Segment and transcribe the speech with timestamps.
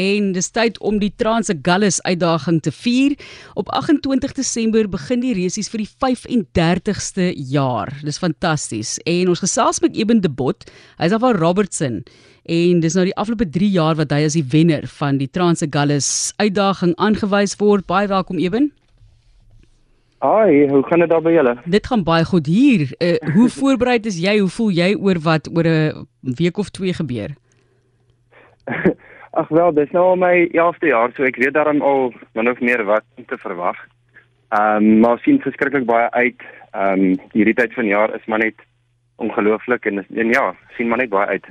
[0.00, 3.14] en dis tyd om die Transagallus uitdaging te vier.
[3.54, 7.92] Op 28 Desember begin die resies vir die 35ste jaar.
[8.02, 8.96] Dis fantasties.
[9.06, 10.66] En ons gesels met Eben de Bot.
[10.98, 12.02] Hy's af van Robertson
[12.44, 16.34] en dis nou die afgelope 3 jaar wat hy as die wenner van die Transagallus
[16.42, 17.86] uitdaging aangewys word.
[17.86, 18.72] Baie welkom Eben.
[20.24, 21.54] Hi, hoe gaan dit daar by julle?
[21.68, 22.88] Dit gaan baie goed hier.
[22.98, 24.38] Uh, hoe voorbereid is jy?
[24.40, 26.06] Hoe voel jy oor wat oor 'n
[26.36, 27.36] week of 2 gebeur?
[29.34, 32.60] Ag wel, dis nou al my 11de jaar, so ek weet daarom al min of
[32.60, 33.78] meer wat om te verwag.
[34.54, 36.46] Ehm um, maar sien verskriklik baie uit.
[36.70, 38.62] Ehm um, hierdie tyd van jaar is maar net
[39.16, 41.46] ongelooflik en, en ja, sien maar net baie uit.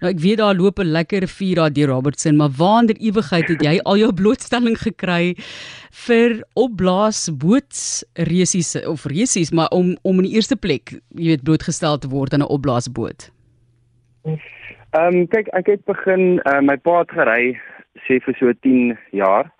[0.00, 3.62] Nou ek weet daar loop 'n lekker vuur daar deur Robertson, maar waande ewigheid het
[3.62, 5.34] jy al jou blootstelling gekry
[6.06, 11.42] vir opblaas boots resies of resies, maar om om in die eerste plek, jy weet,
[11.42, 13.30] blootgestel te word aan 'n opblaasboot.
[14.90, 17.42] Ehm um, kyk, ek het begin uh, my pa het gery
[18.06, 19.50] sê vir so 10 jaar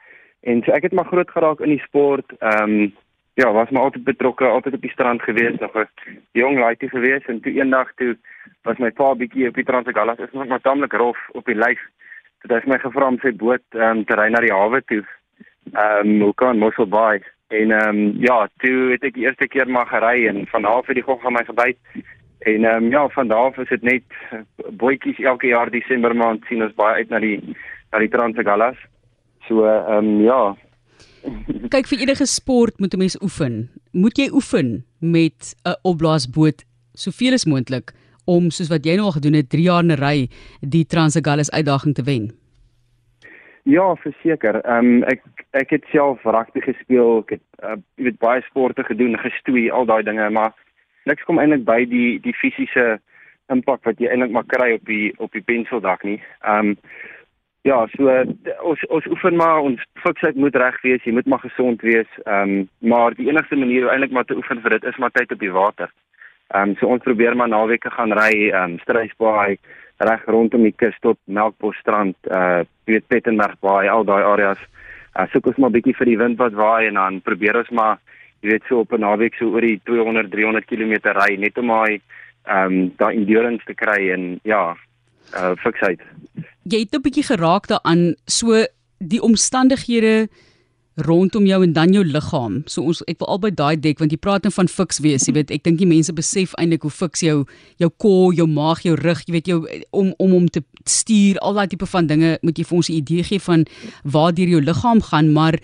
[0.41, 2.33] en so ek het maar groot geraak in die sport.
[2.39, 2.95] Ehm um,
[3.37, 7.29] ja, was maar altyd betrokke, altyd op die strand gewees, nog 'n jong laaitjie gewees
[7.29, 8.17] en toe eendag toe
[8.63, 11.81] was my pa bietjie op die Transagallas, is nog maar tamelik rof op die lyf.
[12.41, 14.81] Toe het hy my gevra om sy boot ehm um, te ry na die hawe
[14.85, 15.05] toe.
[15.75, 19.49] Ehm um, hoe kan Mossel Bay en ehm um, ja, toe het ek die eerste
[19.49, 21.77] keer maar gery en van daar af het die gog aan my gebyt.
[22.55, 26.17] En ehm um, ja, van daar af is dit net eh, bootjies elke jaar Desember
[26.17, 27.37] maand sien ons baie uit na die
[27.93, 28.79] na die Transagallas.
[29.49, 30.57] So ehm um, ja.
[31.75, 33.69] Kyk vir enige sport moet 'n mens oefen.
[33.93, 37.93] Moet jy oefen met 'n opblaasboot soveel as moontlik
[38.25, 40.29] om soos wat jy nou al gedoen het 3 jaar in 'n ry
[40.61, 42.31] die Transagallas uitdaging te wen.
[43.65, 44.61] Ja, verseker.
[44.65, 47.19] Ehm um, ek ek het self rugby gespeel.
[47.19, 50.55] Ek het uh, jy weet baie sporte gedoen, gestoei, al daai dinge, maar
[51.09, 52.99] niks kom eintlik by die die fisiese
[53.53, 56.19] impak wat jy eintlik maar kry op die op die penseldak nie.
[56.45, 56.77] Ehm um,
[57.67, 58.13] ja, so
[58.71, 62.11] ons ons oefen maar ons fiksheid moet reg wees, jy moet maar gesond wees.
[62.25, 65.15] Ehm um, maar die enigste manier om eintlik maar te oefen vir dit is maar
[65.17, 65.93] tyd op die water.
[66.55, 69.59] Ehm um, so ons probeer maar naweke gaan ry, ehm um, Struisbaai
[69.99, 74.61] reg rondom die kus tot Melkbosstrand, uh weet Pettenberg Baai, al daai areas.
[75.19, 77.99] Uh, soek ons maar bietjie vir die wind wat waai en dan probeer ons maar
[78.43, 81.67] jy weet so op 'n naweek so oor die 200 300 km ry net om
[81.67, 82.01] my
[82.49, 84.77] ehm um, daai endurance te kry en ja,
[85.37, 86.01] uh fiksheid.
[86.65, 88.65] Jy het 'n bietjie geraak daaraan so
[88.99, 90.29] die omstandighede
[90.99, 92.63] rondom jou en dan jou liggaam.
[92.67, 95.29] So ons ek wil albei daai dek want jy praat net nou van fiks wees,
[95.29, 97.45] jy weet, ek dink die mense besef eintlik hoe fiks jou
[97.79, 99.61] jou kol, jou maag, jou rug, jy weet jou
[99.91, 102.99] om om om te stuur, al daai tipe van dinge moet jy vir ons 'n
[103.01, 103.67] idee gee van
[104.05, 105.55] waar deur jou liggaam gaan, maar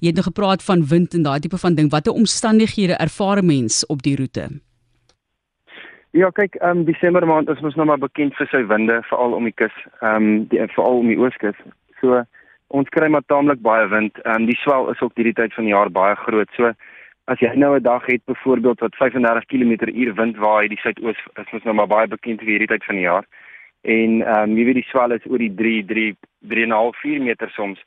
[0.00, 1.90] jy het nou gepraat van wind en daai tipe van ding.
[1.90, 4.48] Watter omstandighede ervaar 'n mens op die roete?
[6.14, 9.32] Ja, kyk, ehm um, Desember maand is mos nou maar bekend vir sy winde, veral
[9.34, 11.56] om die kus, ehm um, veral om die ooskus.
[12.00, 12.22] So
[12.68, 14.20] ons kry maar taamlik baie wind.
[14.22, 16.48] Ehm um, die swel is ook hierdie tyd van die jaar baie groot.
[16.56, 16.70] So
[17.26, 21.52] as jy nou 'n dag het byvoorbeeld wat 35 km/h wind waai, die suidoos is
[21.52, 23.26] mos nou maar baie bekend vir hierdie tyd van die jaar.
[23.84, 26.06] En ehm um, jy weet die swel is oor die 3 3
[26.48, 27.80] 3.5 4 meter soms.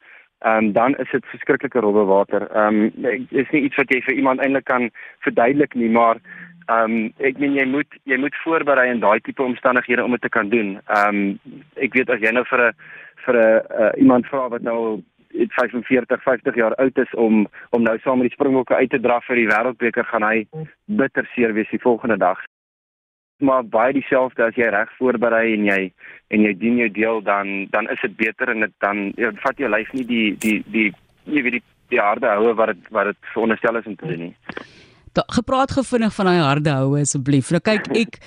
[0.45, 2.47] Ehm um, dan is dit verskriklike rowwe water.
[2.53, 4.91] Ehm um, is nie iets wat jy vir iemand eintlik kan
[5.25, 6.21] verduidelik nie, maar
[6.67, 10.21] ehm um, ek meen jy moet jy moet voorberei in daai tipe omstandighede om dit
[10.21, 10.77] te kan doen.
[10.85, 12.73] Ehm um, ek weet as jy nou vir 'n
[13.25, 17.97] vir 'n uh, iemand vra wat nou 45 50 jaar oud is om om nou
[17.99, 20.45] saam met die Springbokke uit te draf vir die wêreldbeker gaan hy
[20.85, 22.39] bitter seer wees die volgende dag.
[23.37, 25.81] Maar baie dieselfde as jy reg voorberei en jy
[26.33, 29.61] en jy doen jou deel dan dan is dit beter en dit dan jy vat
[29.61, 30.87] jou lyf nie die die die
[31.23, 34.25] jy weet die die harde houe wat dit wat dit veronderstel is om te doen
[34.25, 34.35] nie
[35.27, 37.51] gepraat gevinnig van daai harde houe asseblief.
[37.51, 38.19] Nou kyk, ek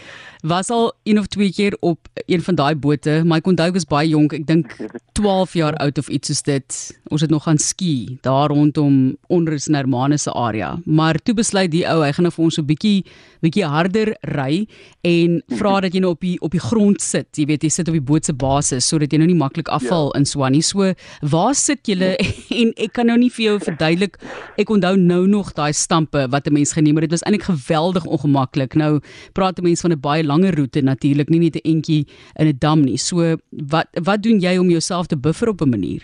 [0.43, 3.21] was al een of twee keer op een van daai bote.
[3.25, 4.77] My onthou was baie jonk, ek dink
[5.13, 6.79] 12 jaar oud of iets soos dit.
[7.11, 10.79] Ons het nog gaan ski daar rondom onder is Hermanus se area.
[10.85, 13.05] Maar toe besluit die ou, hy gaan nou vir ons 'n bietjie
[13.41, 14.67] bietjie harder ry
[15.03, 17.29] en vra dat jy nou op die op die grond sit.
[17.37, 20.11] Jy weet, jy sit op die boot se basis sodat jy nou nie maklik afval
[20.13, 20.21] ja.
[20.21, 20.63] in Swanie.
[20.63, 22.17] So, waar sit julle
[22.61, 24.19] en ek kan nou nie vir jou verduidelik.
[24.59, 27.09] Ek onthou nou nog daai stampe wat 'n mens geneem het.
[27.09, 28.75] Dit was eintlik geweldig ongemaklik.
[28.75, 28.93] Nou
[29.33, 32.07] praat mense van 'n baie langer roete natuurlik, nie net 'n entjie
[32.41, 32.99] in 'n dam nie.
[32.99, 36.03] So wat wat doen jy om jouself te buffer op 'n manier?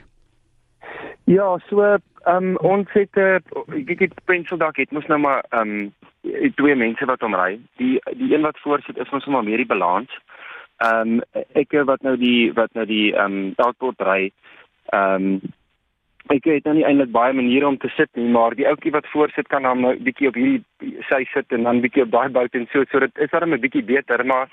[1.25, 3.39] Ja, so ehm um, ons het uh,
[3.91, 7.59] ek het penseldak het mos nou maar ehm um, twee mense wat omry.
[7.77, 10.11] Die die een wat voor sit is ons maar meer die balans.
[10.77, 14.31] Ehm um, ek wat nou die wat nou die ehm um, outboard ry.
[14.95, 15.41] Ehm um,
[16.35, 19.07] ek het nou nie eintlik baie maniere om te sit nie, maar die ouetjie wat
[19.13, 20.63] voor sit kan dan 'n nou bietjie op hierdie
[21.09, 23.61] sy sit en dan bietjie op daai bout en so, so dit is dan 'n
[23.61, 24.49] bietjie beter, maar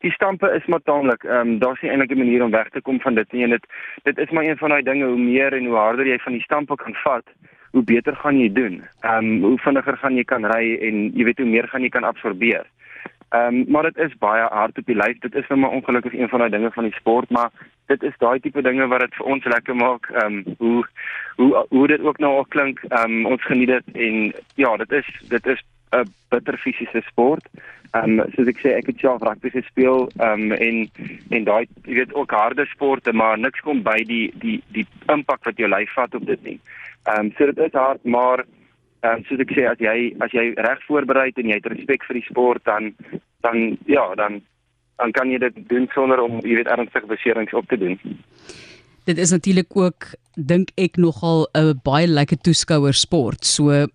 [0.00, 1.24] die stampe is maar taamlik.
[1.24, 3.50] Ehm um, daar's nie eintlik 'n manier om weg te kom van dit nie en
[3.50, 3.66] dit
[4.02, 6.42] dit is maar een van daai dinge hoe meer en hoe harder jy van die
[6.42, 7.24] stampe kan vat,
[7.70, 8.82] hoe beter gaan jy doen.
[9.00, 11.88] Ehm um, hoe vinniger gaan jy kan ry en jy weet hoe meer gaan jy
[11.88, 12.66] kan absorbeer.
[13.28, 15.18] Ehm um, maar dit is baie hard op die lyf.
[15.18, 17.50] Dit is nou maar ongelukkig een van daai dinge van die sport, maar
[17.86, 20.10] dit is daai tipe dinge wat dit vir ons lekker maak.
[20.10, 20.86] Ehm um, hoe
[21.36, 22.80] hoe hoe dit ook nou al klink.
[22.88, 27.48] Ehm um, ons geniet dit en ja, dit is dit is 'n bitter fisiese sport.
[27.90, 30.90] Ehm um, soos ek sê, ek het self rugby gespeel ehm um, en
[31.30, 35.44] en daai jy weet ook harde sporte, maar niks kom by die die die impak
[35.44, 36.60] wat jou lyf vat op dit nie.
[37.04, 38.44] Ehm um, so dit is hard, maar
[39.00, 42.06] ehm um, soos ek sê as jy as jy reg voorberei en jy het respek
[42.08, 42.94] vir die sport dan
[43.46, 44.40] dan ja, dan
[44.98, 47.98] dan kan jy dit doen sonder om jy weet ernstige beserings op te doen.
[49.06, 53.44] Dit is natuurlik ook dink ek nogal 'n baie lekker toeskouer sport.
[53.44, 53.86] So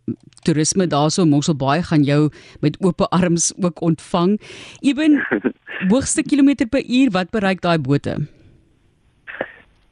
[0.44, 2.29] toerisme daarso Mosselbaai gaan jou
[2.61, 4.39] met oop arms ook ontvang.
[4.81, 5.19] Ewen
[5.91, 8.15] hoogste kilometer per uur wat bereik daai bote?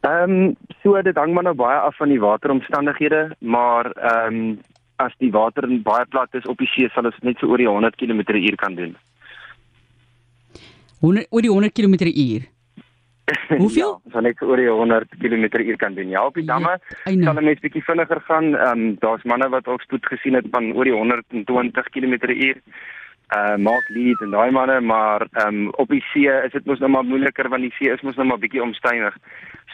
[0.01, 4.59] Ehm um, so dit hang maar nou baie af van die wateromstandighede, maar ehm um,
[5.05, 7.69] as die water baie plat is op die see sal ons net so oor die
[7.69, 8.95] 100 km/h kan doen.
[11.01, 12.47] 100 oor die 100 km/h.
[13.61, 14.01] Hoeveel?
[14.03, 16.09] ja, so net so oor die 100 km/h kan doen.
[16.09, 18.55] Ja, op die damme ja, kan 'n mens bietjie vinniger gaan.
[18.55, 22.61] Ehm um, daar's manne wat al spoed gesien het van oor die 120 km/h
[23.31, 26.79] uh maak lead en daai manne maar ehm um, op die see is dit mos
[26.79, 29.15] nou maar moeiliker want die see is mos nou maar bietjie omstynig.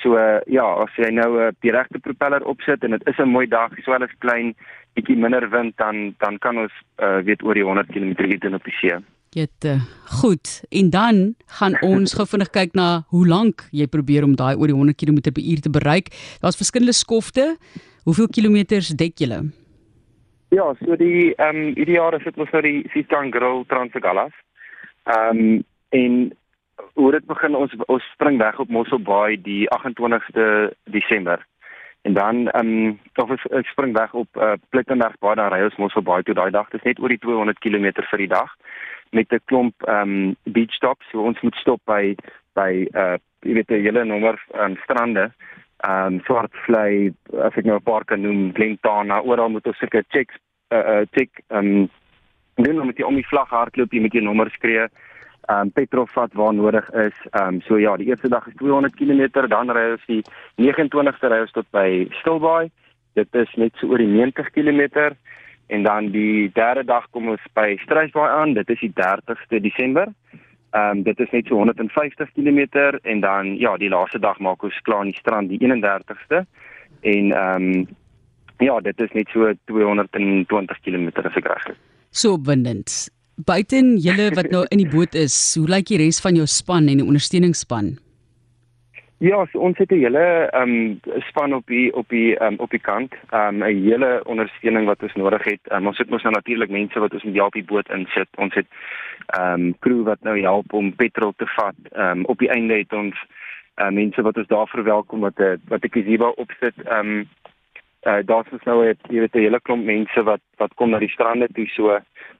[0.01, 3.33] So uh, ja, as jy nou uh, die regte propeller opsit en dit is 'n
[3.33, 4.53] mooi dag, sowel as klein
[4.97, 6.73] bietjie minder wind dan dan kan ons
[7.03, 8.97] uh weet oor die 100 km/h doen op die see.
[9.35, 9.67] Dit
[10.21, 10.63] goed.
[10.69, 14.71] En dan gaan ons gou vinnig kyk na hoe lank jy probeer om daai oor
[14.71, 16.09] die 100 km/h te bereik.
[16.41, 17.55] Daar's verskillende skofte.
[18.07, 19.41] Hoeveel kilometers dek julle?
[20.49, 24.35] Ja, so die ehm um, hierdie jaar is dit mos nou die Sistan Grill Transagallas.
[25.03, 26.13] Ehm um, en
[26.93, 31.43] hoe dit begin ons ons spring weg op Mossel Bay die 28ste Desember.
[32.01, 35.75] En dan ehm um, of ons spring weg op uh, Plettenberg Bay dan ry ons
[35.75, 36.69] Mossel Bay toe daai dag.
[36.69, 38.55] Dit is net oor die 200 km vir die dag
[39.11, 41.09] met 'n klomp ehm um, beach stops.
[41.11, 42.15] So ons moet stop by
[42.53, 45.31] by uh jy weet die hele nommer um, strande
[45.77, 47.13] ehm um, Swartvlei
[47.43, 50.35] as ek nou 'n paar kan noem Glentana oral moet ons seker checks
[50.71, 51.89] uh uh check ehm um,
[52.55, 54.87] doen om met die om die vlag hardloop jy met jou nommer skree
[55.49, 58.95] um, petrol vat waar nodig is ehm um, so ja die eerste dag is 200
[58.95, 60.23] km dan ry ons die
[60.61, 62.69] 29ste ry ons tot by Stilbaai
[63.19, 65.15] dit is net so oor die 90 km
[65.67, 70.13] en dan die derde dag kom ons by Struisbaai aan dit is die 30ste Desember
[70.71, 72.59] Ehm um, dit is net so 150 km
[73.01, 76.43] en dan ja, die laaste dag maak ons klaar in die strand die 31ste.
[77.01, 77.87] En ehm um,
[78.57, 81.79] ja, dit is net so 220 km as ek reg is.
[82.09, 83.16] So opwindend.
[83.45, 86.87] Buiten julle wat nou in die boot is, hoe lyk die res van jou span
[86.89, 87.91] en die ondersteuningsspan?
[89.21, 90.99] Ja, so ons het 'n hele ehm um,
[91.29, 94.85] span op die op die ehm um, op die kant, ehm um, 'n hele ondersteuning
[94.85, 95.59] wat ons nodig het.
[95.71, 98.27] Um, ons het mos nou natuurlik mense wat ons met help die boot insit.
[98.37, 98.67] Ons het
[99.25, 101.75] ehm um, crew wat nou help om petrol te vat.
[101.91, 103.15] Ehm um, op die einde het ons
[103.75, 106.75] uh, mense wat ons daar verwelkom wat 'n eh, wat 'n kisiba opsit.
[106.85, 107.27] Ehm um,
[108.07, 110.99] uh, daar's ons nou het jy weet 'n hele klomp mense wat wat kom na
[110.99, 111.99] die strande toe so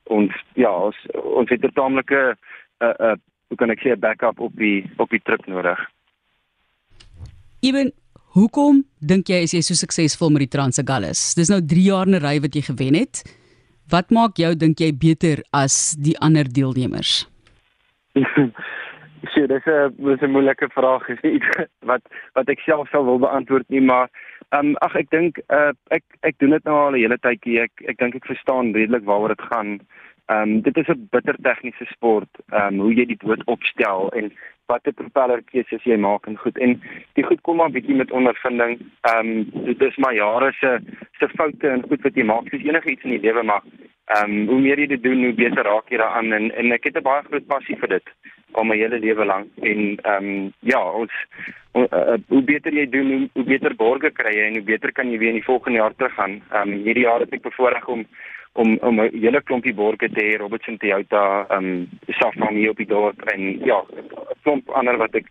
[0.09, 3.15] ons ja, ons ons het 'n taamlike 'n uh, 'n uh,
[3.47, 5.79] hoe kan ek sê 'n backup op die op die trip nodig.
[7.59, 7.91] Ewen,
[8.35, 11.33] hoekom dink jy is jy so suksesvol met die Transagallas?
[11.33, 13.23] Dis nou 3 jaar in 'n ry wat jy gewen het.
[13.89, 17.27] Wat maak jou dink jy beter as die ander deelnemers?
[19.25, 21.49] Sjoe, dis 'n dis 'n moeilike vraag is nie iets
[21.89, 22.01] wat
[22.33, 24.09] wat ek self sou wil beantwoord nie, maar
[24.49, 27.61] ehm um, ag ek dink uh, ek ek doen dit nou al 'n hele tydjie.
[27.61, 29.79] Ek ek dink ek verstaan redelik waaroor dit gaan.
[30.29, 32.29] Ehm um, dit is 'n bitter tegniese sport.
[32.53, 34.31] Ehm um, hoe jy die boot opstel en
[34.67, 36.57] watter propeller keuses jy maak en goed.
[36.57, 36.77] En
[37.13, 38.79] die goed kom maar bietjie met ondervinding.
[39.01, 40.79] Ehm um, dit is maar jare se
[41.19, 42.49] se foute en goed wat jy maak.
[42.49, 43.63] Soos enige iets in die lewe maar
[44.05, 46.83] ehm um, hoe meer jy dit doen, hoe beter raak jy daaraan en en ek
[46.83, 48.09] het 'n baie groot passie vir dit
[48.57, 49.49] al my hele lewe lank.
[49.61, 51.13] En ehm um, ja, ons
[51.77, 54.91] uh, uh, hoe beter jy doen, hoe, hoe beter borge kry jy en hoe beter
[54.91, 56.41] kan jy weer in die volgende jaar teruggaan.
[56.51, 58.05] Ehm um, hierdie jaar het ek bevoorreg om
[58.57, 62.77] om om 'n hele klompie borge te hê Robertson Toyota ehm um, Safran hier op
[62.77, 64.09] die dorp en ja 'n
[64.43, 65.27] klomp ander wat ek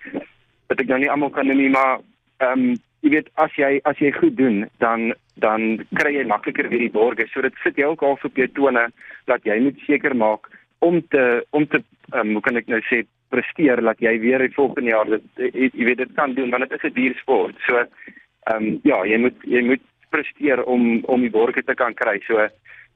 [0.68, 1.99] wat ek nou nie almal kan noem nie maar
[2.38, 6.68] ehm um, jy weet as jy as jy goed doen dan dan kry jy makliker
[6.68, 8.87] weer die borge so dit sit jy ook al op jou tone
[9.26, 11.83] dat jy moet seker maak om te om te
[12.14, 15.23] um, hoe kan ek nou sê presteer dat jy weer die volgende jaar dit
[15.54, 19.04] jy weet dit kan doen want dit is 'n duur sport so ehm um, ja
[19.04, 22.49] jy moet jy moet presteer om om die borge te kan kry so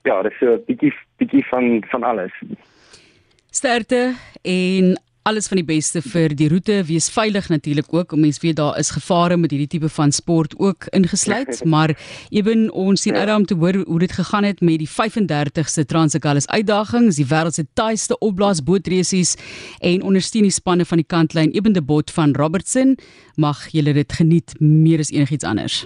[0.03, 2.33] ja, dis so 'n bietjie bietjie van van alles.
[3.51, 6.81] Sterkte en alles van die beste vir die roete.
[6.89, 8.17] Wees veilig natuurlik ook.
[8.17, 11.95] Mense weet daar is gevare met hierdie tipe van sport ook ingesluit, maar
[12.31, 16.49] ewen ons sien uit om te hoor hoe dit gegaan het met die 35ste Transagallis
[16.49, 19.37] uitdagings, die wêreld se taaiste opblaasbootresies
[19.79, 22.97] en ondersteun die spanne van die kantlyn Eben de Bot van Robertson.
[23.37, 25.85] Mag julle dit geniet meer as enigiets anders.